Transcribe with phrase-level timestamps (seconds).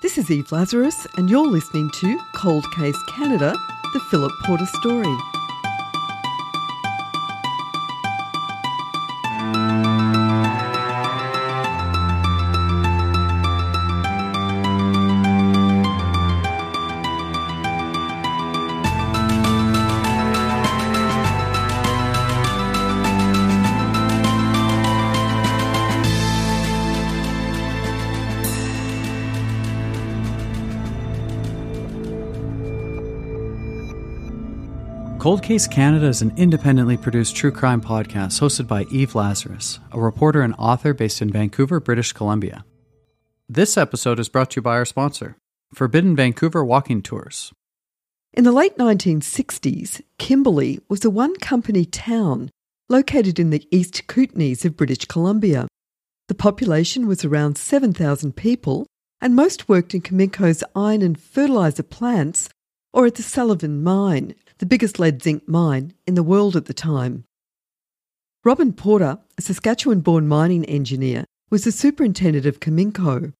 [0.00, 3.52] This is Eve Lazarus, and you're listening to Cold Case Canada,
[3.92, 5.37] the Philip Porter story.
[35.28, 40.00] Cold Case Canada is an independently produced true crime podcast hosted by Eve Lazarus, a
[40.00, 42.64] reporter and author based in Vancouver, British Columbia.
[43.46, 45.36] This episode is brought to you by our sponsor,
[45.74, 47.52] Forbidden Vancouver Walking Tours.
[48.32, 52.50] In the late 1960s, Kimberley was a one company town
[52.88, 55.68] located in the East Kootenays of British Columbia.
[56.28, 58.86] The population was around 7,000 people,
[59.20, 62.48] and most worked in Cominco's iron and fertiliser plants
[62.94, 66.74] or at the Sullivan Mine, the biggest lead zinc mine in the world at the
[66.74, 67.24] time.
[68.44, 73.32] Robin Porter, a Saskatchewan born mining engineer, was the superintendent of Cominco.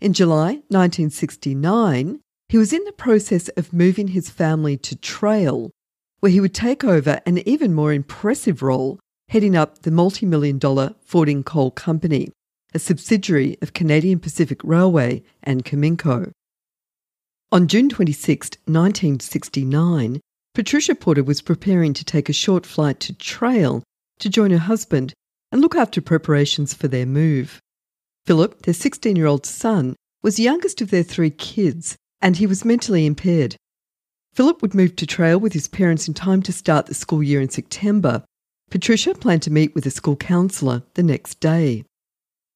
[0.00, 5.70] In July 1969, he was in the process of moving his family to Trail,
[6.20, 10.58] where he would take over an even more impressive role heading up the multi million
[10.58, 12.30] dollar Fording Coal Company,
[12.74, 16.32] a subsidiary of Canadian Pacific Railway and Cominco.
[17.52, 20.20] On June 26, 1969,
[20.54, 23.82] Patricia Porter was preparing to take a short flight to Trail
[24.20, 25.12] to join her husband
[25.50, 27.58] and look after preparations for their move.
[28.24, 32.46] Philip, their 16 year old son, was the youngest of their three kids and he
[32.46, 33.56] was mentally impaired.
[34.32, 37.40] Philip would move to Trail with his parents in time to start the school year
[37.40, 38.22] in September.
[38.70, 41.82] Patricia planned to meet with a school counsellor the next day.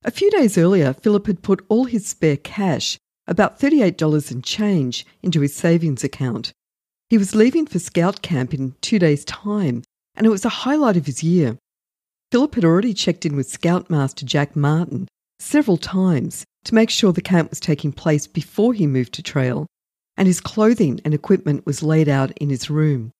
[0.04, 5.06] A few days earlier, Philip had put all his spare cash about $38 and change
[5.22, 6.52] into his savings account.
[7.08, 9.82] He was leaving for scout camp in two days' time,
[10.14, 11.58] and it was a highlight of his year.
[12.30, 15.08] Philip had already checked in with Scoutmaster Jack Martin
[15.38, 19.66] several times to make sure the camp was taking place before he moved to Trail,
[20.16, 23.10] and his clothing and equipment was laid out in his room.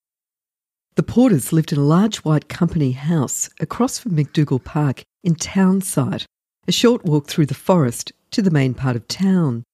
[0.96, 6.24] The Porters lived in a large white company house across from McDougall Park in Townsite,
[6.68, 9.64] a short walk through the forest to the main part of town.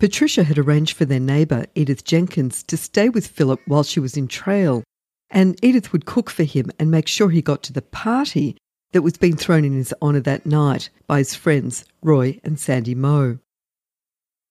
[0.00, 4.16] Patricia had arranged for their neighbour, Edith Jenkins, to stay with Philip while she was
[4.16, 4.82] in Trail,
[5.28, 8.56] and Edith would cook for him and make sure he got to the party
[8.92, 12.94] that was being thrown in his honour that night by his friends Roy and Sandy
[12.94, 13.40] Moe.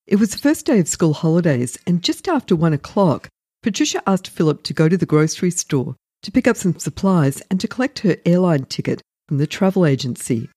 [0.05, 3.27] It was the first day of school holidays, and just after one o'clock,
[3.63, 7.59] Patricia asked Philip to go to the grocery store to pick up some supplies and
[7.59, 10.47] to collect her airline ticket from the travel agency.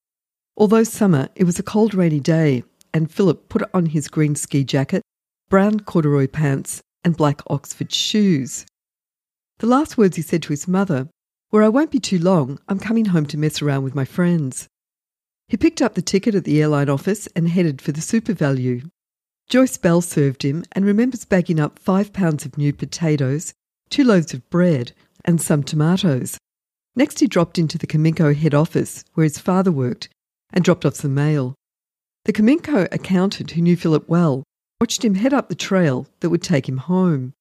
[0.55, 2.63] Although summer, it was a cold, rainy day,
[2.95, 5.03] and Philip put on his green ski jacket,
[5.49, 8.67] brown corduroy pants, and black Oxford shoes.
[9.59, 11.09] The last words he said to his mother
[11.51, 14.69] were, I won't be too long, I'm coming home to mess around with my friends.
[15.49, 18.91] He picked up the ticket at the airline office and headed for the Super Valu.
[19.49, 23.53] Joyce Bell served him and remembers bagging up five pounds of new potatoes,
[23.91, 24.93] two loaves of bread,
[25.25, 26.39] and some tomatoes.
[26.97, 30.09] Next, he dropped into the Cominco head office, where his father worked,
[30.53, 31.55] and dropped off some mail.
[32.25, 34.45] The Cominco accountant, who knew Philip well,
[34.81, 37.33] watched him head up the trail that would take him home.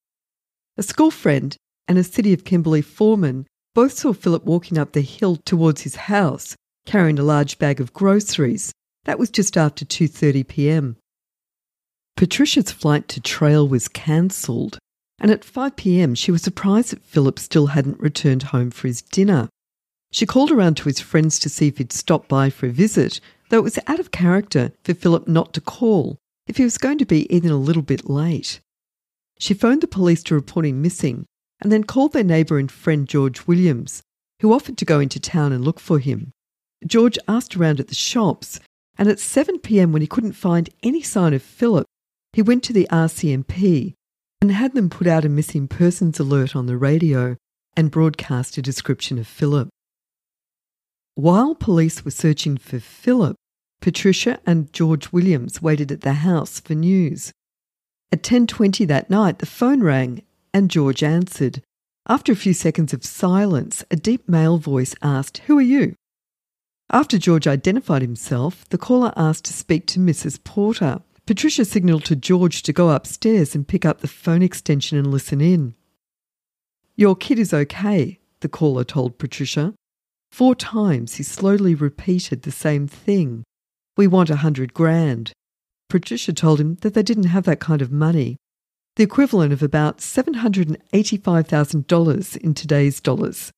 [0.78, 1.56] A school friend
[1.88, 5.96] and a City of Kimberley foreman both saw Philip walking up the hill towards his
[5.96, 6.56] house,
[6.86, 8.72] carrying a large bag of groceries.
[9.06, 10.98] That was just after 2:30 p.m.
[12.18, 14.80] Patricia's flight to Trail was cancelled,
[15.20, 16.16] and at 5 p.m.
[16.16, 19.48] she was surprised that Philip still hadn't returned home for his dinner.
[20.12, 23.22] She called around to his friends to see if he'd stop by for a visit,
[23.52, 26.18] though it was out of character for Philip not to call
[26.48, 28.62] if he was going to be even a little bit late.
[29.40, 31.26] She phoned the police to report him missing
[31.62, 34.02] and then called their neighbour and friend George Williams,
[34.42, 36.32] who offered to go into town and look for him.
[36.88, 38.60] George asked around at the shops,
[38.98, 41.86] and at 7 pm, when he couldn't find any sign of Philip,
[42.34, 43.94] he went to the RCMP
[44.42, 47.36] and had them put out a missing persons alert on the radio
[47.76, 49.70] and broadcast a description of Philip.
[51.16, 53.36] While police were searching for Philip,
[53.82, 57.34] Patricia and George Williams waited at the house for news.
[58.12, 60.22] At 10:20 that night, the phone rang
[60.54, 61.64] and George answered.
[62.08, 65.96] After a few seconds of silence, a deep male voice asked, "Who are you?"
[66.92, 70.44] After George identified himself, the caller asked to speak to Mrs.
[70.44, 71.02] Porter.
[71.26, 75.42] Patricia signalled to George to go upstairs and pick up the phone extension and listen
[75.42, 75.74] in.
[76.96, 79.74] Your kid is okay, the caller told Patricia.
[80.32, 83.44] Four times he slowly repeated the same thing.
[84.02, 85.32] We want a hundred grand.
[85.88, 88.38] Patricia told him that they didn't have that kind of money,
[88.96, 93.52] the equivalent of about $785,000 in today's dollars.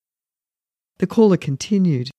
[0.97, 2.09] The caller continued.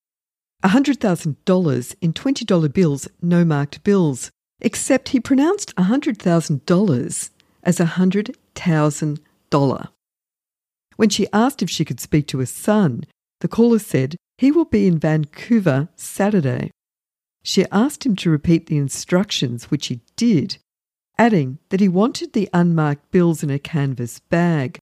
[0.64, 7.30] $100,000 in $20 bills, no marked bills, except he pronounced $100,000
[7.62, 9.88] as a $100,000.
[10.96, 13.04] When she asked if she could speak to her son,
[13.40, 16.70] the caller said he will be in Vancouver Saturday.
[17.46, 20.56] She asked him to repeat the instructions, which he did,
[21.18, 24.78] adding that he wanted the unmarked bills in a canvas bag,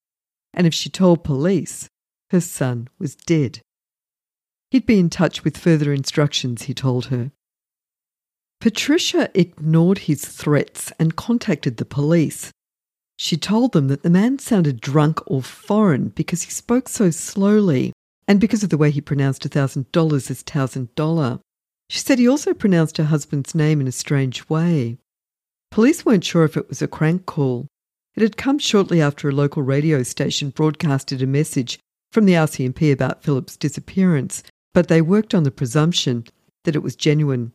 [0.54, 1.88] and if she told police,
[2.30, 3.60] her son was dead.
[4.70, 7.32] He'd be in touch with further instructions, he told her.
[8.60, 12.52] Patricia ignored his threats and contacted the police.
[13.18, 17.92] She told them that the man sounded drunk or foreign because he spoke so slowly
[18.28, 21.40] and because of the way he pronounced $1,000 as thousand dollar.
[21.88, 24.98] She said he also pronounced her husband's name in a strange way.
[25.70, 27.66] Police weren't sure if it was a crank call.
[28.14, 31.78] It had come shortly after a local radio station broadcasted a message
[32.10, 34.42] from the RCMP about Philip's disappearance,
[34.74, 36.24] but they worked on the presumption
[36.64, 37.52] that it was genuine.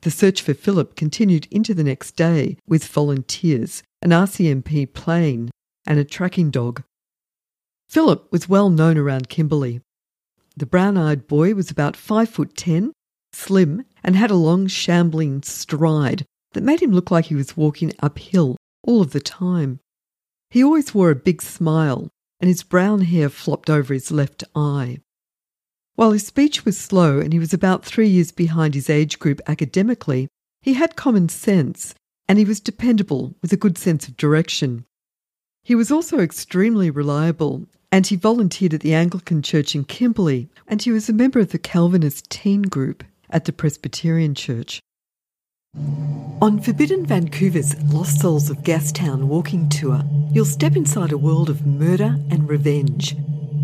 [0.00, 5.50] The search for Philip continued into the next day with volunteers, an RCMP plane,
[5.86, 6.82] and a tracking dog.
[7.88, 9.80] Philip was well known around Kimberley.
[10.56, 12.92] The brown eyed boy was about five foot ten,
[13.36, 17.92] slim, and had a long, shambling stride that made him look like he was walking
[18.00, 19.78] uphill all of the time.
[20.50, 22.08] He always wore a big smile,
[22.40, 25.00] and his brown hair flopped over his left eye.
[25.96, 29.40] While his speech was slow and he was about three years behind his age group
[29.46, 30.28] academically,
[30.60, 31.94] he had common sense
[32.28, 34.84] and he was dependable with a good sense of direction.
[35.64, 40.82] He was also extremely reliable and he volunteered at the Anglican Church in Kimberley and
[40.82, 44.80] he was a member of the Calvinist teen group at the Presbyterian Church.
[46.42, 50.02] On Forbidden Vancouver's Lost Souls of Gastown walking tour,
[50.32, 53.16] you'll step inside a world of murder and revenge.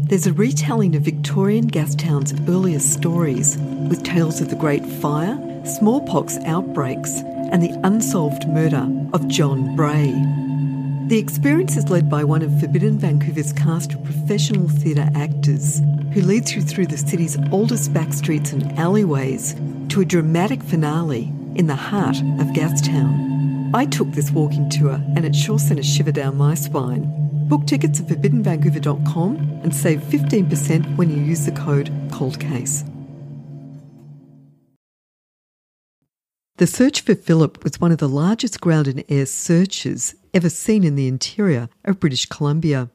[0.08, 3.56] There's a retelling of Victorian Gastown's earliest stories,
[3.88, 7.18] with tales of the Great Fire, smallpox outbreaks,
[7.50, 10.12] and the unsolved murder of John Bray.
[11.08, 15.80] The experience is led by one of Forbidden Vancouver's cast of professional theatre actors,
[16.12, 19.54] who leads you through the city's oldest back streets and alleyways
[19.88, 23.70] to a dramatic finale in the heart of Gastown.
[23.74, 27.08] I took this walking tour and it sure sent a shiver down my spine.
[27.48, 32.88] Book tickets at forbiddenvancouver.com and save 15% when you use the code COLDCASE.
[36.56, 40.84] The search for Philip was one of the largest ground and air searches ever seen
[40.84, 42.90] in the interior of British Columbia.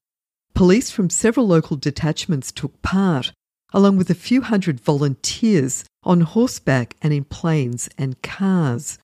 [0.54, 3.32] Police from several local detachments took part,
[3.74, 8.98] along with a few hundred volunteers on horseback and in planes and cars.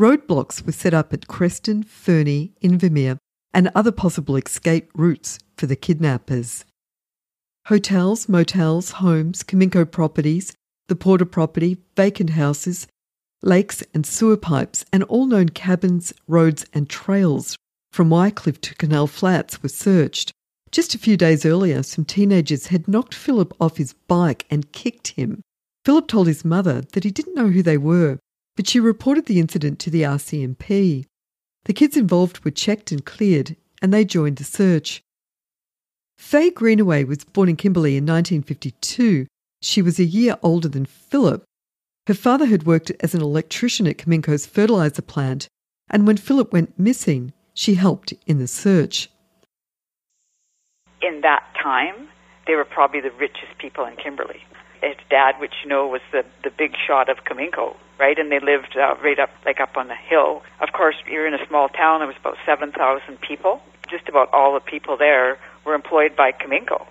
[0.00, 3.18] Roadblocks were set up at Creston, Fernie, Invermere,
[3.52, 6.64] and other possible escape routes for the kidnappers.
[7.66, 10.54] Hotels, motels, homes, Cominco properties,
[10.88, 12.86] the Porter property, vacant houses,
[13.42, 17.56] lakes and sewer pipes, and all known cabins, roads, and trails
[17.92, 20.32] from Wycliffe to Canal Flats were searched.
[20.72, 25.08] Just a few days earlier, some teenagers had knocked Philip off his bike and kicked
[25.08, 25.42] him.
[25.84, 28.18] Philip told his mother that he didn't know who they were,
[28.56, 31.06] but she reported the incident to the RCMP.
[31.64, 35.02] The kids involved were checked and cleared, and they joined the search.
[36.18, 39.26] Faye Greenaway was born in Kimberley in 1952.
[39.62, 41.44] She was a year older than Philip.
[42.06, 45.48] Her father had worked as an electrician at Cominco's fertilizer plant,
[45.88, 49.09] and when Philip went missing, she helped in the search.
[51.02, 52.08] In that time,
[52.46, 54.42] they were probably the richest people in Kimberley
[54.82, 58.18] his dad, which you know was the the big shot of Cominco, right?
[58.18, 60.42] And they lived uh, right up like up on the hill.
[60.60, 62.00] Of course, you're in a small town.
[62.00, 63.60] There was about seven thousand people.
[63.88, 66.86] Just about all the people there were employed by Cominco.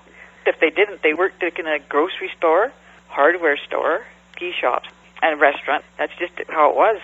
[0.45, 2.71] If they didn't, they worked in a grocery store,
[3.07, 4.89] hardware store, ski shops,
[5.21, 5.85] and a restaurant.
[5.97, 7.01] That's just how it was.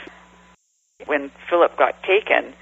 [1.05, 2.53] When Philip got taken,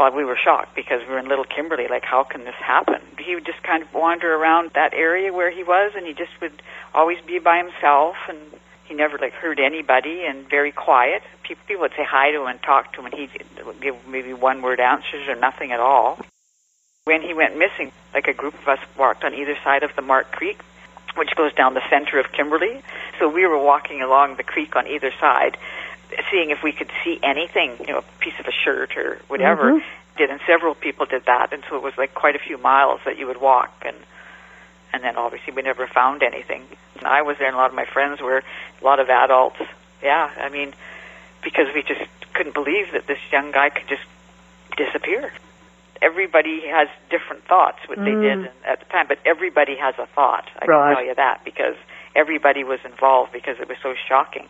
[0.00, 1.86] well, we were shocked because we were in Little Kimberley.
[1.86, 3.02] Like, how can this happen?
[3.18, 6.32] He would just kind of wander around that area where he was, and he just
[6.40, 6.62] would
[6.94, 8.38] always be by himself, and
[8.86, 11.22] he never like hurt anybody, and very quiet.
[11.42, 13.44] People, people would say hi to him and talk to him, and he'd
[13.82, 16.18] give maybe one word answers or nothing at all.
[17.04, 20.02] When he went missing, like a group of us walked on either side of the
[20.02, 20.62] Mark Creek,
[21.16, 22.82] which goes down the center of Kimberley.
[23.18, 25.58] So we were walking along the creek on either side,
[26.30, 29.72] seeing if we could see anything, you know, a piece of a shirt or whatever.
[29.72, 29.86] Mm-hmm.
[30.16, 33.00] Did and several people did that, and so it was like quite a few miles
[33.04, 33.96] that you would walk, and
[34.92, 36.62] and then obviously we never found anything.
[36.98, 39.60] And I was there, and a lot of my friends were, a lot of adults.
[40.02, 40.74] Yeah, I mean,
[41.42, 42.02] because we just
[42.34, 44.02] couldn't believe that this young guy could just
[44.76, 45.32] disappear.
[46.02, 48.04] Everybody has different thoughts what mm.
[48.04, 50.48] they did at the time, but everybody has a thought.
[50.60, 50.88] I right.
[50.88, 51.76] can tell you that because
[52.16, 54.48] everybody was involved because it was so shocking.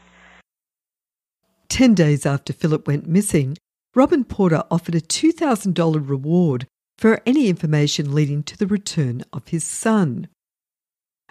[1.70, 3.56] Ten days after Philip went missing,
[3.94, 6.66] Robin Porter offered a $2,000 reward
[6.98, 10.28] for any information leading to the return of his son.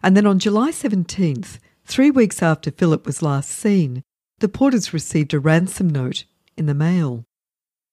[0.01, 4.01] And then on July 17th, three weeks after Philip was last seen,
[4.39, 6.24] the Porters received a ransom note
[6.55, 7.25] in the mail.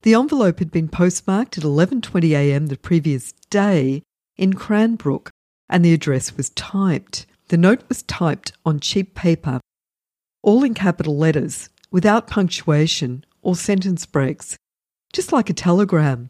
[0.03, 2.69] The envelope had been postmarked at 11:20 a.m.
[2.69, 4.05] the previous day
[4.37, 5.31] in Cranbrook,
[5.69, 7.27] and the address was typed.
[7.49, 9.61] The note was typed on cheap paper,
[10.43, 14.59] all in capital letters, without punctuation or sentence breaks,
[15.15, 16.29] just like a telegram.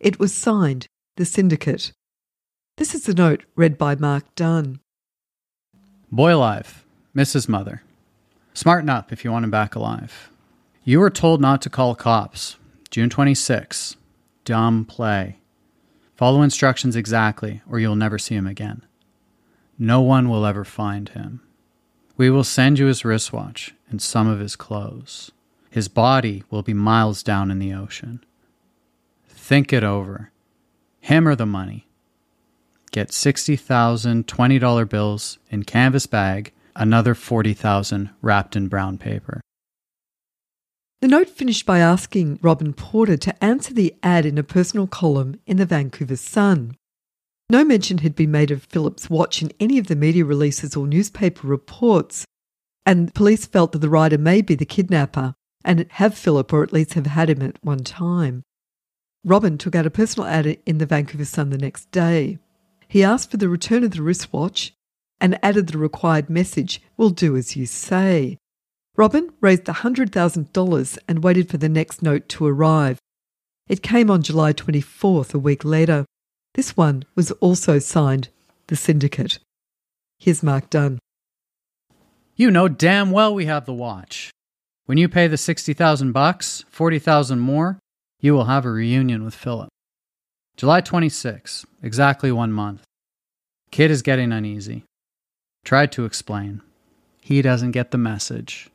[0.00, 0.86] It was signed
[1.18, 1.92] The Syndicate.
[2.78, 4.80] This is the note read by Mark Dunn.
[6.10, 7.46] Boy alive, Mrs.
[7.46, 7.82] Mother.
[8.54, 10.30] Smarten up if you want him back alive.
[10.82, 12.56] You were told not to call cops.
[12.90, 13.96] June 26.
[14.46, 15.40] Dumb play.
[16.16, 18.80] Follow instructions exactly, or you'll never see him again.
[19.78, 21.42] No one will ever find him.
[22.22, 25.32] We will send you his wristwatch and some of his clothes.
[25.70, 28.24] His body will be miles down in the ocean.
[29.26, 30.30] Think it over.
[31.00, 31.88] Him or the money.
[32.92, 39.40] Get 60,000 $20 bills in canvas bag, another 40,000 wrapped in brown paper.
[41.00, 45.40] The note finished by asking Robin Porter to answer the ad in a personal column
[45.44, 46.76] in the Vancouver Sun.
[47.52, 50.86] No mention had been made of Philip's watch in any of the media releases or
[50.86, 52.24] newspaper reports,
[52.86, 56.72] and police felt that the writer may be the kidnapper and have Philip or at
[56.72, 58.42] least have had him at one time.
[59.22, 62.38] Robin took out a personal ad in the Vancouver Sun the next day.
[62.88, 64.72] He asked for the return of the wristwatch
[65.20, 68.38] and added the required message, We'll do as you say.
[68.96, 72.98] Robin raised $100,000 and waited for the next note to arrive.
[73.68, 76.06] It came on July 24th, a week later.
[76.54, 78.28] This one was also signed
[78.66, 79.38] The Syndicate.
[80.18, 80.98] Here's Mark Dunn.
[82.36, 84.30] You know damn well we have the watch.
[84.84, 87.78] When you pay the 60,000 bucks, 40,000 more,
[88.20, 89.70] you will have a reunion with Philip.
[90.56, 92.82] July 26, exactly one month.
[93.70, 94.84] Kid is getting uneasy.
[95.64, 96.60] Tried to explain.
[97.22, 98.68] He doesn't get the message.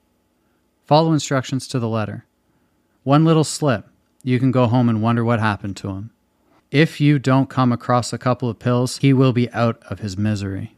[0.85, 2.25] Follow instructions to the letter.
[3.03, 3.85] One little slip,
[4.23, 6.09] you can go home and wonder what happened to him.
[6.71, 10.17] If you don't come across a couple of pills, he will be out of his
[10.17, 10.75] misery.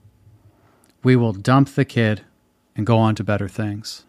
[1.03, 2.21] We will dump the kid
[2.75, 4.05] and go on to better things.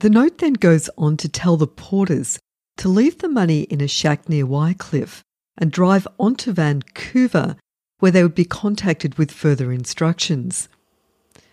[0.00, 2.38] The note then goes on to tell the porters
[2.78, 5.22] to leave the money in a shack near Wycliffe
[5.56, 7.56] and drive on to Vancouver,
[7.98, 10.68] where they would be contacted with further instructions.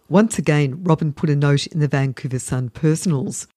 [0.10, 3.48] Once again, Robin put a note in the Vancouver Sun personals.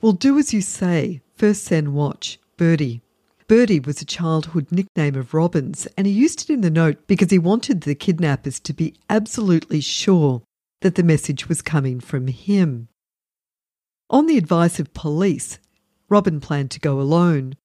[0.00, 1.20] We'll do as you say.
[1.34, 2.38] First send watch.
[2.56, 3.00] Birdie.
[3.46, 7.30] Birdie was a childhood nickname of Robin's, and he used it in the note because
[7.30, 10.42] he wanted the kidnappers to be absolutely sure
[10.80, 12.88] that the message was coming from him.
[14.08, 15.58] On the advice of police,
[16.08, 17.56] Robin planned to go alone.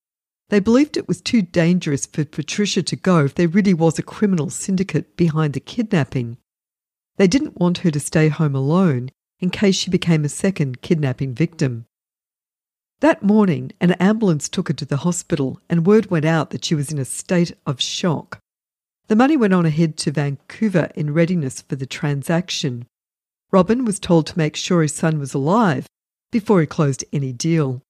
[0.50, 4.04] They believed it was too dangerous for Patricia to go if there really was a
[4.04, 6.38] criminal syndicate behind the kidnapping.
[7.18, 11.34] They didn't want her to stay home alone in case she became a second kidnapping
[11.34, 11.86] victim.
[13.02, 16.76] That morning, an ambulance took her to the hospital, and word went out that she
[16.76, 18.40] was in a state of shock.
[19.08, 22.86] The money went on ahead to Vancouver in readiness for the transaction.
[23.52, 25.88] Robin was told to make sure his son was alive
[26.32, 27.82] before he closed any deal.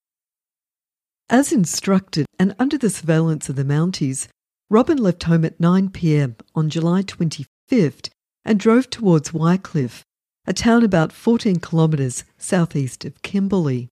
[1.28, 4.28] As instructed and under the surveillance of the Mounties,
[4.70, 8.10] Robin left home at 9 pm on July 25th
[8.46, 10.04] and drove towards Wycliffe,
[10.46, 13.90] a town about 14 kilometres southeast of Kimberley.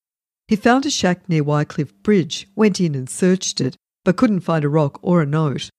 [0.48, 3.76] He found a shack near Wycliffe Bridge, went in and searched it,
[4.06, 5.70] but couldn't find a rock or a note.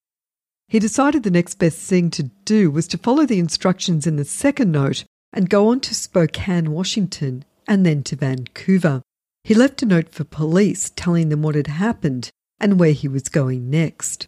[0.68, 4.24] He decided the next best thing to do was to follow the instructions in the
[4.24, 9.02] second note and go on to Spokane, Washington, and then to Vancouver.
[9.44, 13.30] He left a note for police telling them what had happened and where he was
[13.30, 14.26] going next.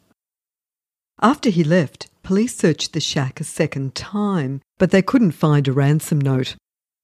[1.20, 5.73] After he left, police searched the shack a second time, but they couldn't find a
[5.73, 6.56] ransom note.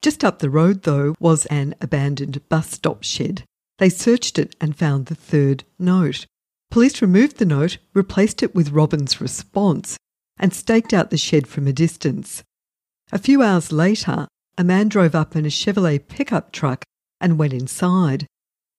[0.02, 3.44] Just up the road, though, was an abandoned bus stop shed.
[3.78, 6.26] They searched it and found the third note.
[6.70, 9.96] Police removed the note, replaced it with Robin's response,
[10.38, 12.42] and staked out the shed from a distance.
[13.12, 14.26] A few hours later,
[14.58, 16.84] a man drove up in a Chevrolet pickup truck
[17.20, 18.26] and went inside.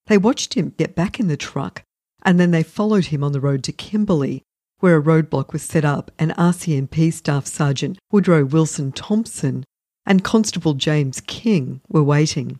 [0.07, 1.83] They watched him get back in the truck
[2.23, 4.43] and then they followed him on the road to Kimberley,
[4.79, 9.63] where a roadblock was set up and RCMP Staff Sergeant Woodrow Wilson Thompson
[10.07, 12.59] and Constable James King were waiting.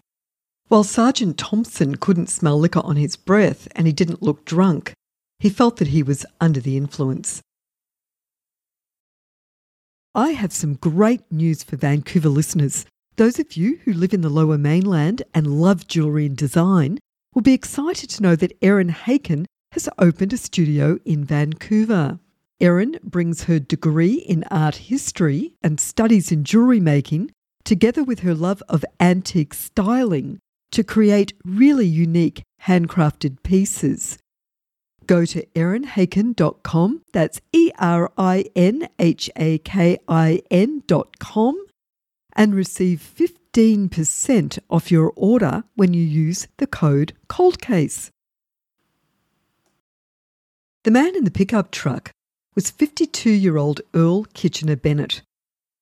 [0.68, 4.94] While Sergeant Thompson couldn't smell liquor on his breath and he didn't look drunk,
[5.40, 7.42] he felt that he was under the influence.
[10.14, 12.86] I have some great news for Vancouver listeners.
[13.16, 17.00] Those of you who live in the lower mainland and love jewellery and design
[17.34, 22.20] will be excited to know that Erin Haken has opened a studio in Vancouver.
[22.60, 27.32] Erin brings her degree in art history and studies in jewellery making,
[27.68, 30.40] together with her love of antique styling,
[30.72, 34.18] to create really unique handcrafted pieces.
[35.06, 41.66] Go to erinhakin.com, that's E R I N H A K I N.com,
[42.34, 43.00] and receive
[43.54, 48.12] 15% off your order when you use the code COLDCASE.
[50.84, 52.12] The man in the pickup truck
[52.56, 55.22] was 52 year old Earl Kitchener Bennett.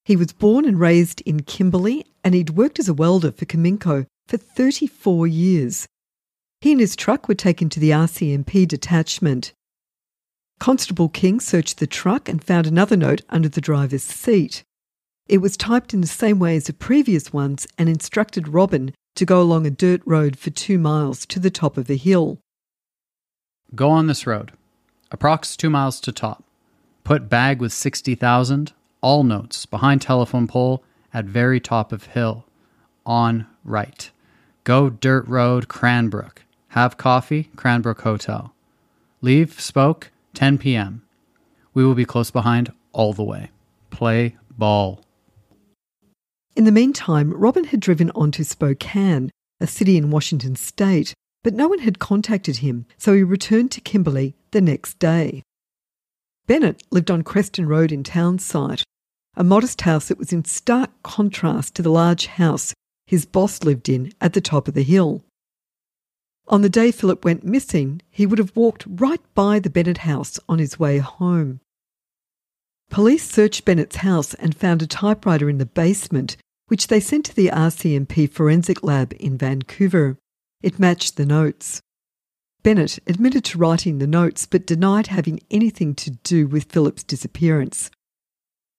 [0.05, 4.05] He was born and raised in Kimberley and he'd worked as a welder for Cominco
[4.27, 5.87] for 34 years.
[6.61, 9.51] He and his truck were taken to the RCMP detachment.
[10.59, 14.63] Constable King searched the truck and found another note under the driver's seat.
[15.27, 19.25] It was typed in the same way as the previous ones and instructed Robin to
[19.25, 22.37] go along a dirt road for two miles to the top of a hill.
[23.73, 24.51] Go on this road.
[25.11, 26.43] Approx two miles to top.
[27.03, 28.73] Put bag with 60,000,
[29.05, 30.83] all notes, behind telephone pole,
[31.13, 32.43] at very top of hill.
[33.05, 34.09] On right.
[34.63, 36.41] Go dirt road, Cranbrook.
[36.69, 38.55] Have coffee, Cranbrook Hotel.
[39.21, 41.03] Leave, spoke, 10 p.m.
[41.75, 43.51] We will be close behind all the way.
[43.91, 45.01] Play ball.
[46.55, 49.29] In the meantime, Robin had driven on to Spokane,
[49.61, 53.81] a city in Washington state, but no one had contacted him, so he returned to
[53.81, 55.43] Kimberley the next day.
[56.47, 58.83] Bennett lived on Creston Road in Townsite,
[59.35, 62.73] a modest house that was in stark contrast to the large house
[63.07, 65.23] his boss lived in at the top of the hill.
[66.47, 70.39] On the day Philip went missing, he would have walked right by the Bennett house
[70.47, 71.59] on his way home.
[72.89, 77.35] Police searched Bennett's house and found a typewriter in the basement, which they sent to
[77.35, 80.17] the RCMP forensic lab in Vancouver.
[80.61, 81.81] It matched the notes.
[82.63, 87.91] Bennett admitted to writing the notes but denied having anything to do with Philip's disappearance.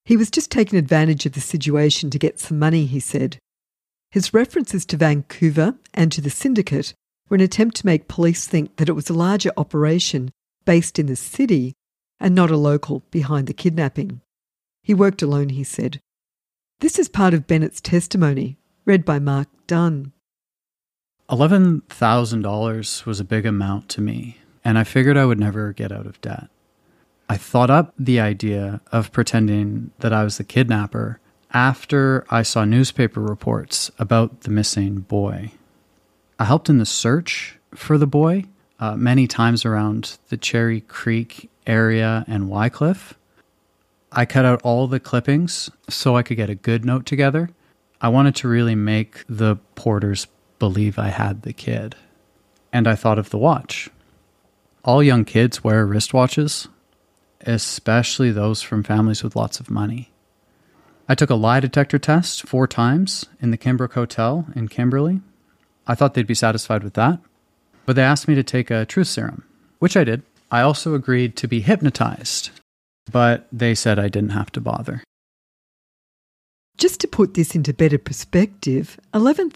[0.06, 3.38] He was just taking advantage of the situation to get some money, he said.
[4.12, 6.94] His references to Vancouver and to the syndicate
[7.28, 10.30] were an attempt to make police think that it was a larger operation
[10.64, 11.74] based in the city
[12.20, 14.20] and not a local behind the kidnapping.
[14.84, 16.00] He worked alone, he said.
[16.78, 20.12] This is part of Bennett's testimony, read by Mark Dunn.
[21.28, 26.06] $11,000 was a big amount to me, and I figured I would never get out
[26.06, 26.48] of debt.
[27.28, 31.20] I thought up the idea of pretending that I was the kidnapper
[31.52, 35.52] after I saw newspaper reports about the missing boy.
[36.38, 38.44] I helped in the search for the boy
[38.78, 43.14] uh, many times around the Cherry Creek area and Wycliffe.
[44.12, 47.50] I cut out all the clippings so I could get a good note together.
[48.00, 50.26] I wanted to really make the porters
[50.58, 51.96] believe I had the kid.
[52.72, 53.88] And I thought of the watch.
[54.84, 56.68] All young kids wear wristwatches,
[57.46, 60.12] especially those from families with lots of money.
[61.08, 65.20] I took a lie detector test four times in the Kimbrook Hotel in Kimberley
[65.86, 67.20] I thought they'd be satisfied with that.
[67.84, 69.44] But they asked me to take a truth serum,
[69.78, 70.22] which I did.
[70.50, 72.50] I also agreed to be hypnotized,
[73.10, 75.02] but they said I didn't have to bother.
[76.76, 79.50] Just to put this into better perspective, $11,000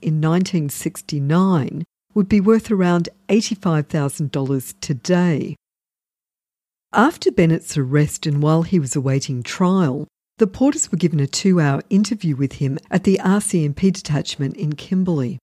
[0.00, 5.56] in 1969 would be worth around $85,000 today.
[6.96, 11.60] After Bennett's arrest and while he was awaiting trial, the Porters were given a two
[11.60, 15.38] hour interview with him at the RCMP detachment in Kimberley.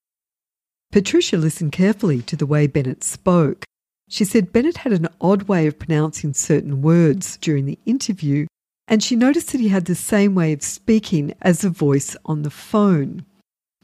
[0.92, 3.66] Patricia listened carefully to the way Bennett spoke.
[4.10, 8.48] She said Bennett had an odd way of pronouncing certain words during the interview,
[8.88, 12.42] and she noticed that he had the same way of speaking as the voice on
[12.42, 13.26] the phone.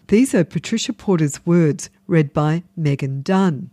[0.08, 3.70] These are Patricia Porter's words, read by Megan Dunn.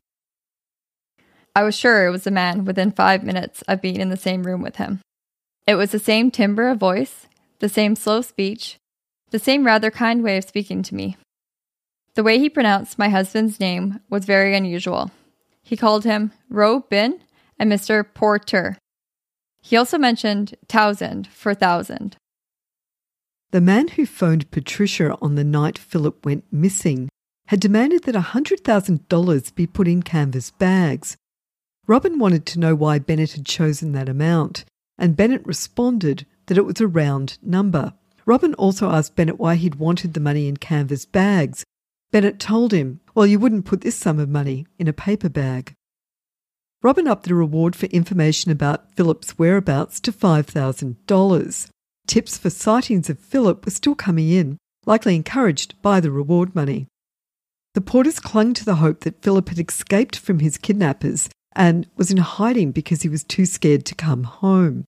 [1.57, 4.43] I was sure it was a man within five minutes of being in the same
[4.43, 5.01] room with him.
[5.67, 7.29] It was the same timbre of voice,
[7.61, 8.77] the same slow speech,
[9.31, 11.17] the same rather kind way of speaking to me.
[12.13, 15.11] The way he pronounced my husband's name was very unusual.
[15.63, 17.21] He called him Ro Bin
[17.59, 18.05] and Mr.
[18.13, 18.77] Porter.
[19.63, 22.19] He also mentioned thousand for thousand.
[23.53, 27.09] The man who phoned Patricia on the night Philip went missing
[27.47, 31.17] had demanded that $100,000 be put in canvas bags.
[31.89, 34.65] Robin wanted to know why Bennett had chosen that amount,
[34.99, 37.95] and Bennett responded that it was a round number.
[38.25, 41.65] Robin also asked Bennett why he'd wanted the money in canvas bags.
[42.11, 45.75] Bennett told him, Well, you wouldn't put this sum of money in a paper bag.
[46.83, 51.69] Robin upped the reward for information about Philip's whereabouts to $5,000.
[52.07, 56.87] Tips for sightings of Philip were still coming in, likely encouraged by the reward money.
[57.75, 62.11] The Porters clung to the hope that Philip had escaped from his kidnappers and was
[62.11, 64.85] in hiding because he was too scared to come home.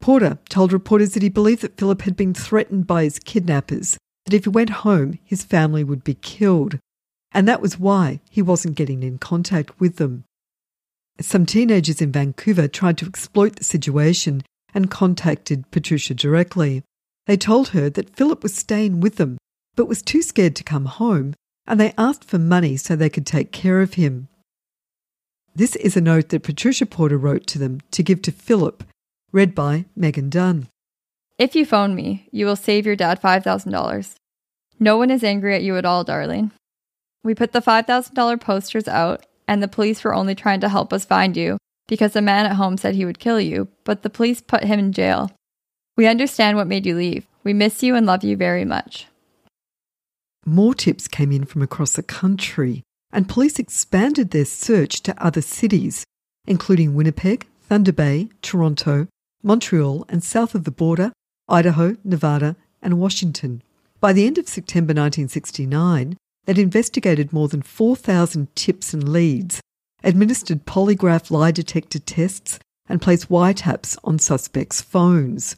[0.00, 4.34] Porter told reporters that he believed that Philip had been threatened by his kidnappers, that
[4.34, 6.78] if he went home, his family would be killed,
[7.32, 10.24] and that was why he wasn't getting in contact with them.
[11.20, 14.42] Some teenagers in Vancouver tried to exploit the situation
[14.74, 16.82] and contacted Patricia directly.
[17.26, 19.38] They told her that Philip was staying with them,
[19.76, 21.34] but was too scared to come home,
[21.66, 24.28] and they asked for money so they could take care of him.
[25.54, 28.84] This is a note that Patricia Porter wrote to them to give to Philip,
[29.32, 30.68] read by Megan Dunn.
[31.38, 34.14] If you phone me, you will save your dad $5,000.
[34.78, 36.52] No one is angry at you at all, darling.
[37.24, 41.04] We put the $5,000 posters out, and the police were only trying to help us
[41.04, 41.58] find you
[41.88, 44.78] because the man at home said he would kill you, but the police put him
[44.78, 45.32] in jail.
[45.96, 47.26] We understand what made you leave.
[47.42, 49.06] We miss you and love you very much.
[50.46, 52.82] More tips came in from across the country,
[53.12, 56.04] and police expanded their search to other cities,
[56.46, 59.08] including Winnipeg, Thunder Bay, Toronto,
[59.42, 61.12] Montreal, and south of the border,
[61.48, 63.62] Idaho, Nevada, and Washington.
[64.00, 69.60] By the end of September 1969, they'd investigated more than 4,000 tips and leads,
[70.02, 75.56] administered polygraph lie detector tests, and placed wiretaps on suspects' phones.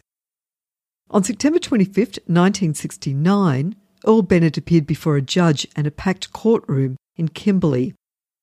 [1.10, 3.74] On September 25, 1969,
[4.06, 7.94] Earl Bennett appeared before a judge and a packed courtroom in Kimberley.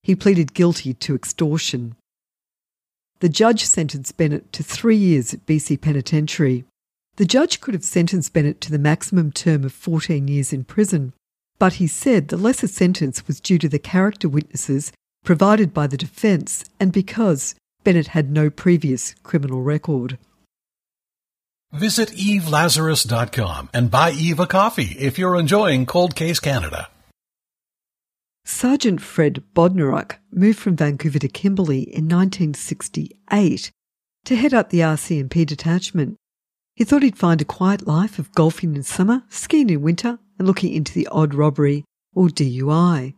[0.03, 1.95] He pleaded guilty to extortion.
[3.19, 6.63] The judge sentenced Bennett to three years at BC Penitentiary.
[7.17, 11.11] The judge could have sentenced Bennett to the maximum term of 14 years in prison,
[11.57, 14.93] but he said the lesser sentence was due to the character witnesses
[15.25, 20.17] provided by the defence and because Bennett had no previous criminal record.
[21.71, 26.87] Visit evelazarus.com and buy Eve a coffee if you're enjoying Cold Case Canada.
[28.51, 33.71] Sergeant Fred Bodnaruck moved from Vancouver to Kimberley in 1968
[34.25, 36.17] to head up the RCMP detachment.
[36.75, 40.47] He thought he'd find a quiet life of golfing in summer, skiing in winter, and
[40.47, 41.85] looking into the odd robbery
[42.15, 43.13] or DUI.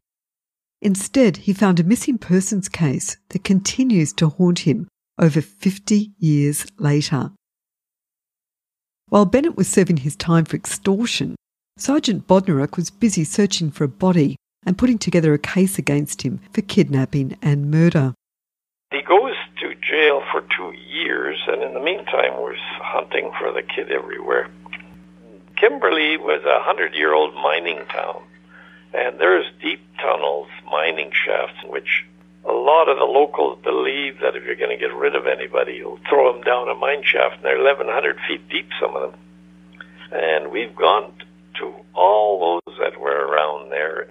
[0.81, 6.67] Instead, he found a missing persons case that continues to haunt him over 50 years
[6.77, 7.31] later.
[9.07, 11.35] While Bennett was serving his time for extortion,
[11.77, 14.35] Sergeant Bodnaruck was busy searching for a body
[14.65, 18.13] and putting together a case against him for kidnapping and murder.
[18.91, 23.63] He goes to jail for two years, and in the meantime, we're hunting for the
[23.63, 24.49] kid everywhere.
[25.55, 28.21] Kimberley was a hundred year old mining town,
[28.93, 32.03] and there's deep tunnels, mining shafts, in which
[32.43, 35.73] a lot of the locals believe that if you're going to get rid of anybody,
[35.73, 39.19] you'll throw them down a mine shaft, and they're 1,100 feet deep, some of them.
[40.11, 41.13] And we've gone
[41.59, 44.07] to all those that were around there.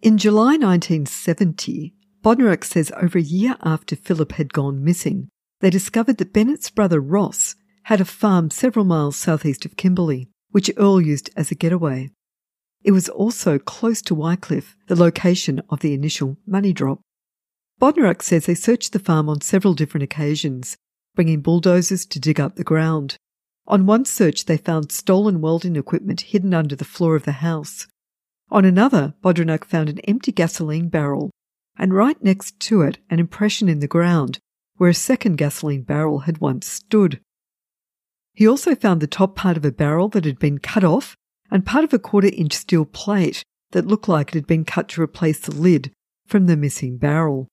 [0.00, 5.28] In July 1970, Bodnaruck says over a year after Philip had gone missing,
[5.60, 10.70] they discovered that Bennett's brother Ross had a farm several miles southeast of Kimberley, which
[10.76, 12.10] Earl used as a getaway.
[12.84, 17.00] It was also close to Wycliffe, the location of the initial money drop.
[17.80, 20.76] Bodnaruck says they searched the farm on several different occasions,
[21.16, 23.16] bringing bulldozers to dig up the ground.
[23.66, 27.88] On one search, they found stolen welding equipment hidden under the floor of the house.
[28.50, 31.30] On another, Bodnaruck found an empty gasoline barrel,
[31.78, 34.38] and right next to it, an impression in the ground
[34.78, 37.20] where a second gasoline barrel had once stood.
[38.32, 41.16] He also found the top part of a barrel that had been cut off
[41.50, 44.88] and part of a quarter inch steel plate that looked like it had been cut
[44.88, 45.90] to replace the lid
[46.26, 47.48] from the missing barrel.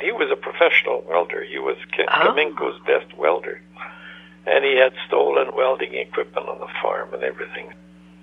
[0.00, 1.42] He was a professional welder.
[1.42, 1.76] He was
[2.08, 2.86] Cominco's oh.
[2.86, 3.60] best welder.
[4.46, 7.74] And he had stolen welding equipment on the farm and everything.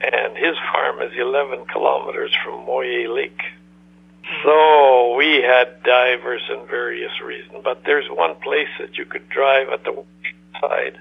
[0.03, 3.41] And his farm is 11 kilometers from Moyie Lake.
[4.43, 7.61] So we had divers and various reasons.
[7.63, 10.03] But there's one place that you could drive at the
[10.59, 10.97] side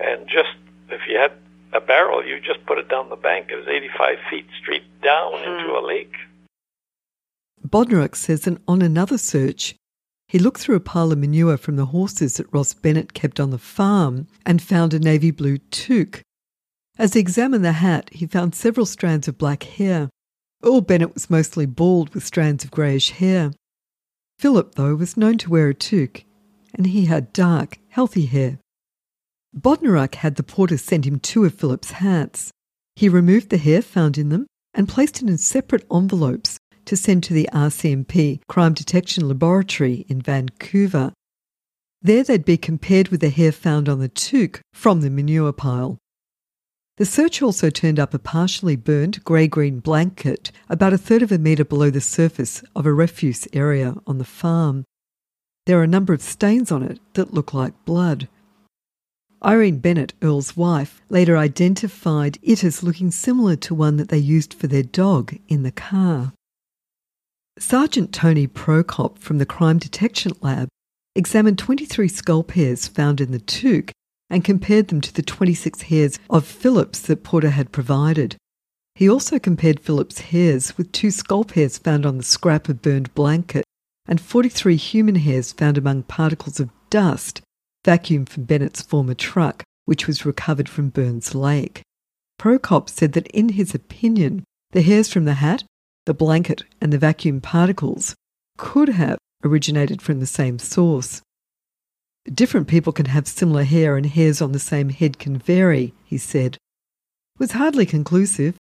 [0.00, 0.56] and just,
[0.90, 1.32] if you had
[1.72, 3.48] a barrel, you just put it down the bank.
[3.50, 5.50] It was 85 feet straight down hmm.
[5.50, 6.14] into a lake.
[7.66, 9.74] Bodnaruck says that on another search,
[10.28, 13.50] he looked through a pile of manure from the horses that Ross Bennett kept on
[13.50, 16.22] the farm and found a navy blue toque.
[16.96, 20.10] As he examined the hat, he found several strands of black hair.
[20.62, 23.52] Earl Bennett was mostly bald with strands of greyish hair.
[24.38, 26.24] Philip, though, was known to wear a toque,
[26.72, 28.58] and he had dark, healthy hair.
[29.54, 32.50] Bodnaruck had the porter send him two of Philip's hats.
[32.96, 37.22] He removed the hair found in them and placed it in separate envelopes to send
[37.24, 41.12] to the RCMP Crime Detection Laboratory in Vancouver.
[42.02, 45.98] There they'd be compared with the hair found on the toque from the manure pile.
[46.96, 51.32] The search also turned up a partially burned grey green blanket about a third of
[51.32, 54.84] a metre below the surface of a refuse area on the farm.
[55.66, 58.28] There are a number of stains on it that look like blood.
[59.44, 64.54] Irene Bennett, Earl's wife, later identified it as looking similar to one that they used
[64.54, 66.32] for their dog in the car.
[67.58, 70.68] Sergeant Tony Prokop from the Crime Detection Lab
[71.16, 73.90] examined 23 skull hairs found in the toque
[74.30, 78.36] and compared them to the 26 hairs of Philip's that Porter had provided.
[78.94, 83.14] He also compared Philip's hairs with two scalp hairs found on the scrap of burned
[83.14, 83.64] blanket
[84.06, 87.40] and 43 human hairs found among particles of dust
[87.84, 91.82] vacuumed from Bennett's former truck, which was recovered from Burns Lake.
[92.38, 95.64] Prokop said that in his opinion, the hairs from the hat,
[96.06, 98.14] the blanket, and the vacuum particles
[98.56, 101.20] could have originated from the same source.
[102.32, 106.16] Different people can have similar hair and hairs on the same head can vary, he
[106.16, 106.54] said.
[106.54, 108.56] It was hardly conclusive,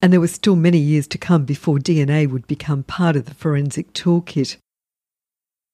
[0.00, 3.34] and there were still many years to come before DNA would become part of the
[3.34, 4.56] forensic toolkit.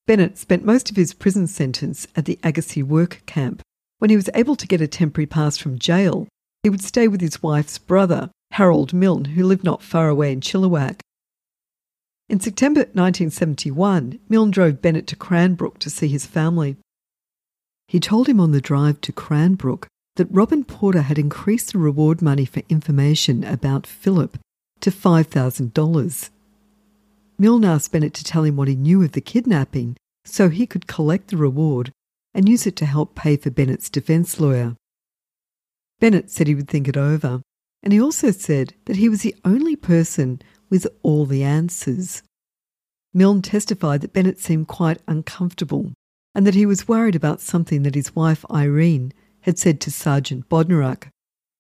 [0.07, 3.61] Bennett spent most of his prison sentence at the Agassiz work camp.
[3.99, 6.29] When he was able to get a temporary pass from jail,
[6.63, 10.41] he would stay with his wife's brother, Harold Milne, who lived not far away in
[10.41, 11.01] Chilliwack.
[12.29, 16.77] In September 1971, Milne drove Bennett to Cranbrook to see his family.
[17.89, 22.23] He told him on the drive to Cranbrook that Robin Porter had increased the reward
[22.23, 24.39] money for information about Philip
[24.81, 26.31] to $5,000.
[27.39, 30.87] Milne asked Bennett to tell him what he knew of the kidnapping so he could
[30.87, 31.93] collect the reward
[32.33, 34.77] and use it to help pay for Bennett's defence lawyer.
[36.01, 37.43] Bennett said he would think it over,
[37.83, 42.23] and he also said that he was the only person with all the answers.
[43.13, 45.93] Milne testified that Bennett seemed quite uncomfortable
[46.35, 50.49] and that he was worried about something that his wife Irene had said to Sergeant
[50.49, 51.09] Bodnaruck.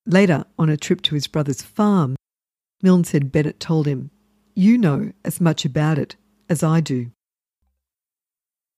[0.06, 2.16] Later, on a trip to his brother's farm,
[2.82, 4.10] Milne said Bennett told him,
[4.54, 6.16] You know as much about it
[6.48, 7.10] as I do.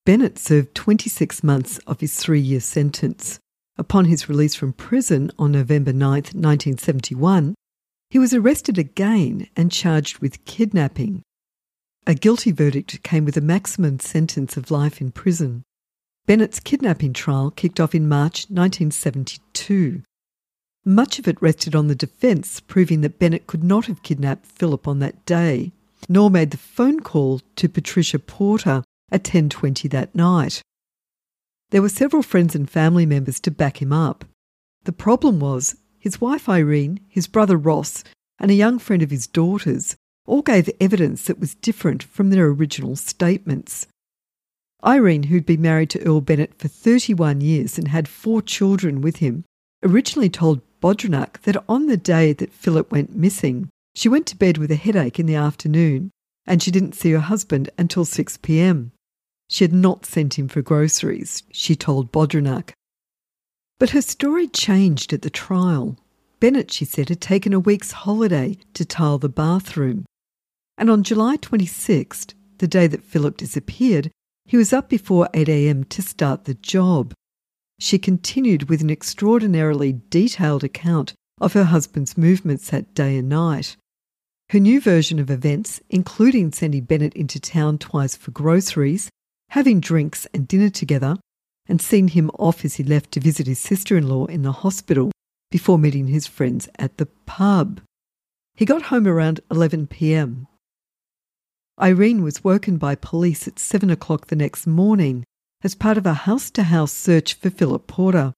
[0.04, 3.40] Bennett served 26 months of his three year sentence.
[3.78, 7.54] Upon his release from prison on November 9, 1971,
[8.10, 11.22] he was arrested again and charged with kidnapping.
[12.06, 15.64] A guilty verdict came with a maximum sentence of life in prison.
[16.26, 20.02] Bennett's kidnapping trial kicked off in March 1972.
[20.84, 24.88] Much of it rested on the defence proving that Bennett could not have kidnapped Philip
[24.88, 25.72] on that day,
[26.08, 30.62] nor made the phone call to Patricia Porter at 10:20 that night.
[31.70, 34.24] There were several friends and family members to back him up.
[34.82, 38.02] The problem was his wife Irene, his brother Ross,
[38.40, 42.46] and a young friend of his daughter's all gave evidence that was different from their
[42.46, 43.86] original statements.
[44.84, 49.16] Irene, who'd been married to Earl Bennett for 31 years and had four children with
[49.16, 49.44] him,
[49.82, 54.58] originally told Bodnaruck that on the day that Philip went missing, she went to bed
[54.58, 56.10] with a headache in the afternoon
[56.46, 58.92] and she didn't see her husband until 6 pm.
[59.48, 62.72] She had not sent him for groceries, she told Bodnaruck.
[63.78, 65.96] But her story changed at the trial.
[66.40, 70.06] Bennett, she said, had taken a week's holiday to tile the bathroom.
[70.78, 74.10] And on July 26th, the day that Philip disappeared,
[74.46, 75.84] he was up before 8 a.m.
[75.84, 77.12] to start the job.
[77.78, 83.76] She continued with an extraordinarily detailed account of her husband's movements that day and night.
[84.50, 89.10] Her new version of events, including sending Bennett into town twice for groceries,
[89.50, 91.16] having drinks and dinner together,
[91.68, 94.52] and seeing him off as he left to visit his sister in law in the
[94.52, 95.10] hospital
[95.50, 97.80] before meeting his friends at the pub.
[98.54, 100.46] He got home around 11 pm
[101.80, 105.24] Irene was woken by police at seven o'clock the next morning
[105.62, 108.32] as part of a house to house search for Philip Porter.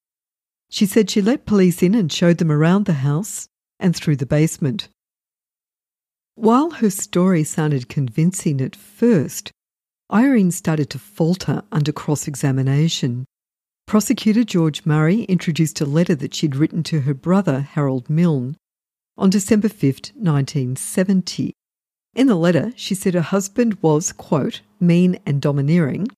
[0.70, 3.48] She said she let police in and showed them around the house
[3.78, 4.88] and through the basement.
[6.34, 9.52] While her story sounded convincing at first,
[10.12, 13.24] Irene started to falter under cross examination.
[13.86, 18.56] Prosecutor George Murray introduced a letter that she'd written to her brother, Harold Milne,
[19.16, 19.80] on December 5,
[20.14, 21.52] 1970.
[22.18, 26.08] In the letter, she said her husband was, quote, mean and domineering,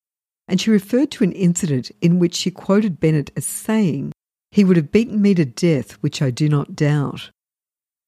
[0.49, 4.13] and she referred to an incident in which she quoted Bennett as saying,
[4.51, 7.29] He would have beaten me to death, which I do not doubt.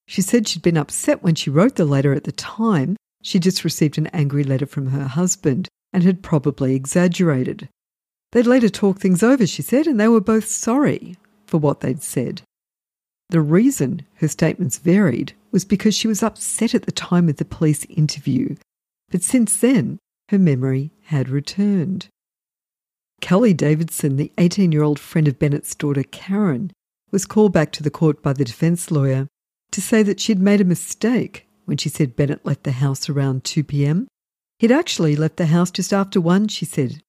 [0.09, 2.97] She said she'd been upset when she wrote the letter at the time.
[3.23, 7.69] She just received an angry letter from her husband and had probably exaggerated.
[8.31, 12.03] They'd later talked things over, she said, and they were both sorry for what they'd
[12.03, 12.41] said.
[13.33, 17.47] The reason her statements varied was because she was upset at the time of the
[17.47, 18.57] police interview,
[19.11, 22.09] but since then, her memory had returned.
[23.23, 26.73] Kelly Davidson, the 18 year old friend of Bennett's daughter Karen,
[27.11, 29.29] was called back to the court by the defence lawyer
[29.71, 33.45] to say that she'd made a mistake when she said Bennett left the house around
[33.45, 34.09] 2 pm.
[34.59, 37.01] He'd actually left the house just after 1, she said,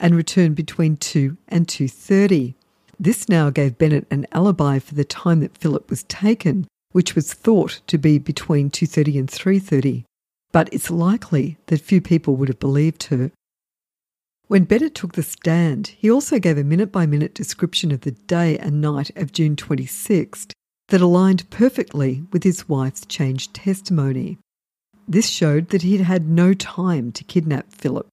[0.00, 2.54] and returned between 2 and 2:30.
[2.98, 7.34] This now gave Bennett an alibi for the time that Philip was taken, which was
[7.34, 10.04] thought to be between 2:30 and 3:30.
[10.52, 13.32] But it's likely that few people would have believed her.
[14.48, 18.12] When Bennett took the stand, he also gave a minute by minute description of the
[18.12, 20.52] day and night of June 26th
[20.88, 24.38] that aligned perfectly with his wife's changed testimony.
[25.08, 28.06] This showed that he'd had no time to kidnap Philip.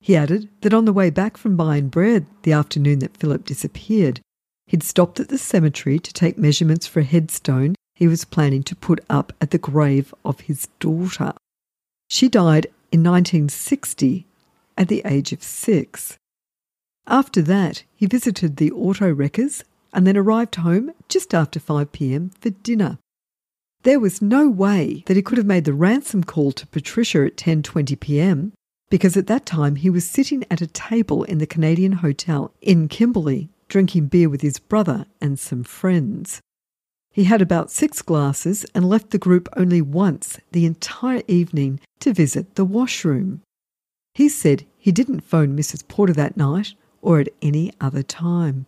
[0.00, 4.20] He added that on the way back from buying bread the afternoon that Philip disappeared,
[4.66, 8.74] he'd stopped at the cemetery to take measurements for a headstone he was planning to
[8.74, 11.34] put up at the grave of his daughter.
[12.08, 14.26] She died in 1960
[14.78, 16.16] at the age of six.
[17.06, 22.30] After that, he visited the auto wreckers and then arrived home just after 5 pm
[22.40, 22.98] for dinner.
[23.82, 27.36] There was no way that he could have made the ransom call to Patricia at
[27.36, 28.52] 10:20 p.m.
[28.90, 32.88] because at that time he was sitting at a table in the Canadian Hotel in
[32.88, 36.40] Kimberley drinking beer with his brother and some friends.
[37.12, 42.12] He had about 6 glasses and left the group only once the entire evening to
[42.12, 43.42] visit the washroom.
[44.14, 45.86] He said he didn't phone Mrs.
[45.86, 48.66] Porter that night or at any other time.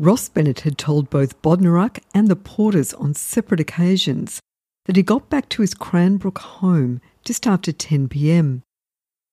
[0.00, 4.40] Ross Bennett had told both Bodnaruck and the Porters on separate occasions
[4.86, 8.62] that he got back to his Cranbrook home just after 10 pm.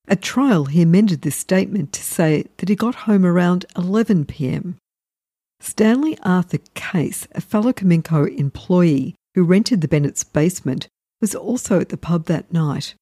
[0.08, 4.78] At trial, he amended this statement to say that he got home around 11 pm.
[5.60, 10.88] Stanley Arthur Case, a fellow Cominco employee who rented the Bennett's basement,
[11.20, 12.96] was also at the pub that night.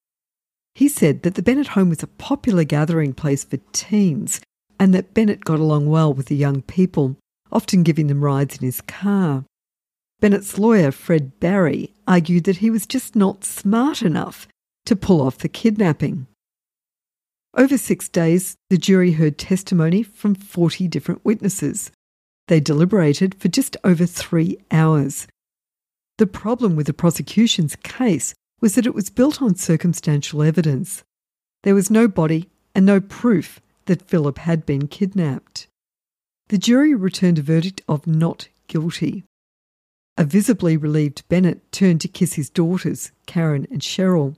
[0.74, 4.42] He said that the Bennett home was a popular gathering place for teens
[4.80, 7.18] and that Bennett got along well with the young people,
[7.52, 9.46] often giving them rides in his car.
[10.20, 14.48] Bennett's lawyer, Fred Barry, argued that he was just not smart enough
[14.86, 16.28] to pull off the kidnapping.
[17.56, 21.90] Over six days, the jury heard testimony from 40 different witnesses.
[22.48, 25.28] They deliberated for just over three hours.
[26.18, 31.04] The problem with the prosecution's case was that it was built on circumstantial evidence.
[31.64, 35.68] There was no body and no proof that Philip had been kidnapped.
[36.50, 39.24] The jury returned a verdict of not guilty.
[40.18, 44.36] A visibly relieved Bennett turned to kiss his daughters, Karen and Cheryl.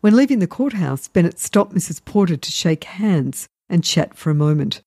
[0.00, 2.04] When leaving the courthouse, Bennett stopped Mrs.
[2.04, 4.80] Porter to shake hands and chat for a moment.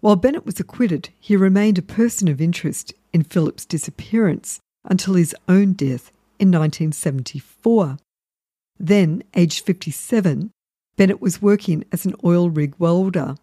[0.00, 5.36] While Bennett was acquitted, he remained a person of interest in Philip's disappearance until his
[5.48, 7.98] own death in 1974.
[8.78, 10.50] Then, aged 57,
[10.96, 13.36] Bennett was working as an oil rig welder.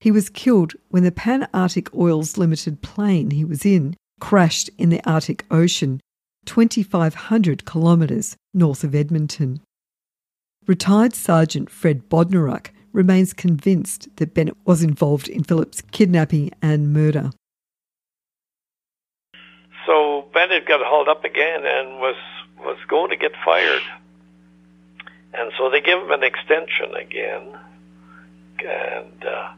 [0.00, 4.90] He was killed when the Pan Arctic Oils Limited plane he was in crashed in
[4.90, 6.00] the Arctic Ocean,
[6.46, 9.60] 2,500 kilometres north of Edmonton.
[10.68, 17.30] Retired Sergeant Fred Bodnaruck remains convinced that Bennett was involved in Philip's kidnapping and murder.
[19.86, 22.16] So Bennett got hauled up again and was
[22.58, 23.80] was going to get fired.
[25.32, 27.58] And so they give him an extension again.
[28.58, 29.52] And uh,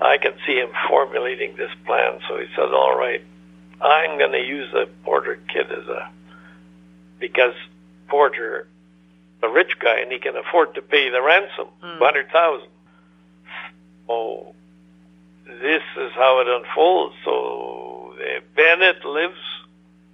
[0.00, 2.20] I can see him formulating this plan.
[2.28, 3.24] So he says, all right,
[3.80, 6.10] I'm going to use the Porter kid as a,
[7.18, 7.54] because
[8.06, 8.68] Porter,
[9.44, 12.00] a rich guy, and he can afford to pay the ransom, mm.
[12.00, 12.68] 100000
[14.08, 14.54] Oh,
[15.46, 17.14] this is how it unfolds.
[17.24, 19.38] So uh, Bennett lives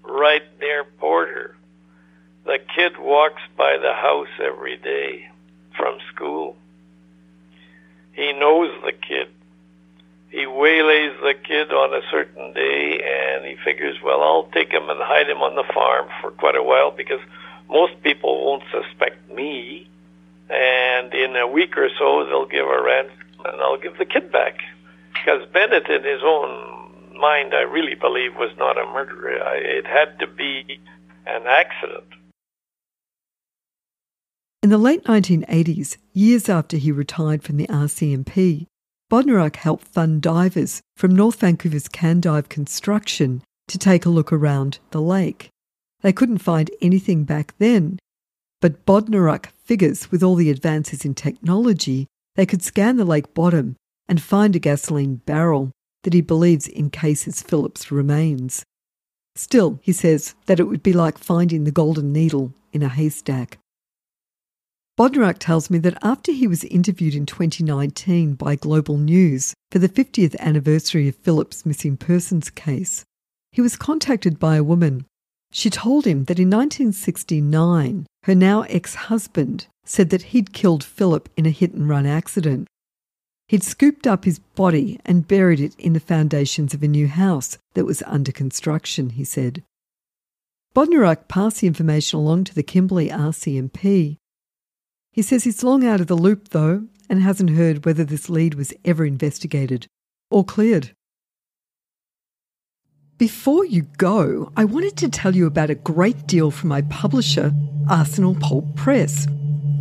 [0.05, 1.57] right near Porter.
[2.45, 5.29] The kid walks by the house every day
[5.77, 6.57] from school.
[8.13, 9.29] He knows the kid.
[10.31, 14.89] He waylays the kid on a certain day and he figures, well, I'll take him
[14.89, 17.21] and hide him on the farm for quite a while because
[17.71, 19.89] most people won't suspect me.
[20.51, 23.11] And in a week or so, they'll give a rent
[23.45, 24.59] and I'll give the kid back.
[25.13, 29.39] Because Bennett, in his own mind, I really believe was not a murderer.
[29.55, 30.81] It had to be
[31.27, 32.05] an accident.
[34.63, 38.67] In the late 1980s, years after he retired from the RCMP,
[39.11, 45.01] Bodnaruck helped fund divers from North Vancouver's Candive Construction to take a look around the
[45.01, 45.49] lake.
[46.03, 47.99] They couldn't find anything back then,
[48.61, 53.77] but Bodnaruck figures with all the advances in technology, they could scan the lake bottom
[54.09, 55.71] and find a gasoline barrel
[56.03, 58.65] that he believes encases Philip's remains.
[59.37, 63.59] Still, he says that it would be like finding the golden needle in a haystack.
[64.99, 69.89] Bodnaruck tells me that after he was interviewed in 2019 by Global News for the
[69.89, 73.05] 50th anniversary of Philip's missing persons case,
[73.53, 75.07] he was contacted by a woman.
[75.53, 81.29] She told him that in 1969, her now ex husband said that he'd killed Philip
[81.37, 82.69] in a hit and run accident.
[83.49, 87.59] He'd scooped up his body and buried it in the foundations of a new house
[87.75, 89.65] that was under construction, he said.
[90.73, 94.19] Bodnaruck passed the information along to the Kimberley RCMP,
[95.13, 98.55] he says he's long out of the loop, though, and hasn't heard whether this lead
[98.55, 99.87] was ever investigated
[100.31, 100.95] or cleared.
[103.21, 107.53] Before you go, I wanted to tell you about a great deal from my publisher,
[107.87, 109.27] Arsenal Pulp Press.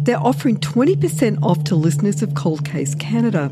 [0.04, 3.50] They're offering 20% off to listeners of Cold Case Canada.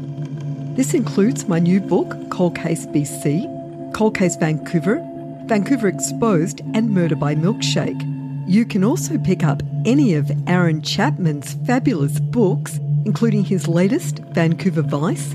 [0.76, 5.02] This includes my new book, Cold Case BC, Cold Case Vancouver,
[5.46, 8.04] Vancouver Exposed, and Murder by Milkshake.
[8.46, 14.82] You can also pick up any of Aaron Chapman's fabulous books, including his latest, Vancouver
[14.82, 15.34] Vice,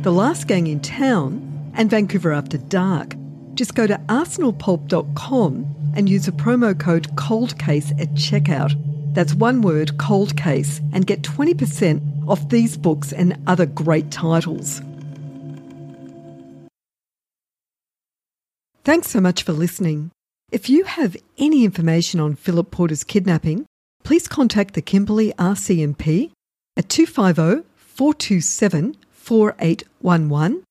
[0.00, 3.14] The Last Gang in Town, and Vancouver After Dark.
[3.54, 8.74] Just go to arsenalpulp.com and use the promo code COLDCASE at checkout.
[9.14, 14.80] That's one word, cold case, and get 20% off these books and other great titles.
[18.84, 20.10] Thanks so much for listening.
[20.50, 23.66] If you have any information on Philip Porter's kidnapping,
[24.02, 26.32] please contact the Kimberley RCMP
[26.76, 30.64] at 250 427 4811.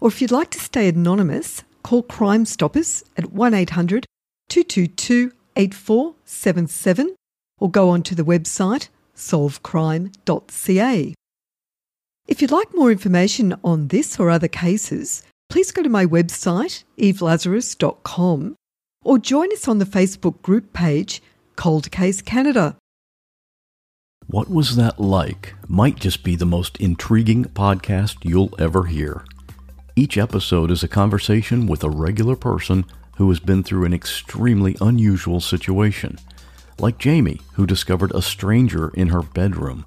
[0.00, 4.06] Or if you'd like to stay anonymous, call Crime Stoppers at 1 800
[4.48, 7.14] 222 8477
[7.60, 11.14] or go onto the website solvecrime.ca.
[12.28, 16.84] If you'd like more information on this or other cases, please go to my website,
[16.98, 18.54] evelazarus.com
[19.04, 21.22] or join us on the Facebook group page
[21.56, 22.76] Cold Case Canada.
[24.26, 29.24] What Was That Like might just be the most intriguing podcast you'll ever hear.
[29.94, 32.86] Each episode is a conversation with a regular person
[33.16, 36.18] who has been through an extremely unusual situation,
[36.78, 39.84] like Jamie, who discovered a stranger in her bedroom,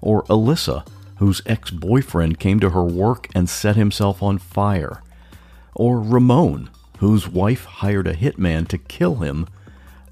[0.00, 0.84] or Alyssa,
[1.18, 5.02] whose ex boyfriend came to her work and set himself on fire,
[5.72, 9.46] or Ramon, whose wife hired a hitman to kill him,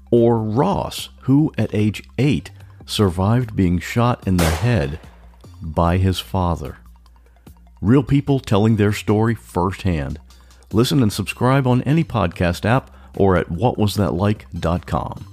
[0.09, 2.49] or Ross, who at age 8
[2.85, 5.01] survived being shot in the head
[5.61, 6.77] by his father.
[7.83, 10.17] Real people telling their story firsthand.
[10.71, 15.32] Listen and subscribe on any podcast app or at whatwasthatlike.com.